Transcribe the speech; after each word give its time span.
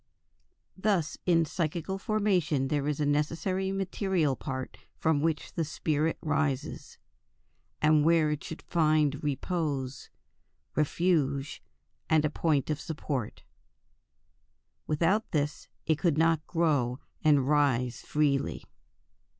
Thus 0.75 1.19
in 1.27 1.45
psychical 1.45 1.99
formation 1.99 2.69
there 2.69 2.87
is 2.87 2.99
a 2.99 3.05
necessary 3.05 3.71
material 3.71 4.35
part 4.35 4.79
from 4.97 5.21
which 5.21 5.53
the 5.53 5.63
spirit 5.63 6.17
rises, 6.23 6.97
and 7.83 8.03
where 8.03 8.31
it 8.31 8.43
should 8.43 8.63
find 8.63 9.23
repose, 9.23 10.09
refuge, 10.75 11.61
and 12.09 12.25
a 12.25 12.31
point 12.31 12.71
of 12.71 12.81
support, 12.81 13.43
Without 14.87 15.29
this 15.29 15.67
it 15.85 15.99
could 15.99 16.17
not 16.17 16.47
grow 16.47 16.97
and 17.23 17.47
rise 17.47 18.01
"freely." 18.01 18.63